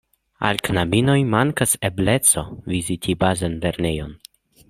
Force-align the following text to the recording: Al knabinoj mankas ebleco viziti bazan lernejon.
Al 0.47 0.59
knabinoj 0.67 1.17
mankas 1.33 1.75
ebleco 1.89 2.45
viziti 2.73 3.17
bazan 3.27 3.61
lernejon. 3.67 4.19